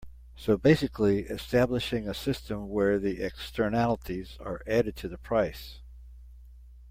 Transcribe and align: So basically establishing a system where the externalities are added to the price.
So 0.35 0.57
basically 0.57 1.25
establishing 1.25 2.09
a 2.09 2.15
system 2.15 2.69
where 2.69 2.97
the 2.97 3.21
externalities 3.21 4.35
are 4.39 4.63
added 4.65 4.95
to 4.95 5.07
the 5.07 5.19
price. 5.19 5.77